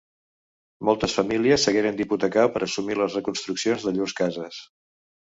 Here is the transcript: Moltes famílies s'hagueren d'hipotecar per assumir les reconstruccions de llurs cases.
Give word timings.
Moltes 0.87 1.17
famílies 1.17 1.65
s'hagueren 1.67 1.99
d'hipotecar 1.99 2.45
per 2.55 2.61
assumir 2.67 2.95
les 3.01 3.17
reconstruccions 3.19 3.85
de 3.89 3.93
llurs 3.99 4.15
cases. 4.21 4.63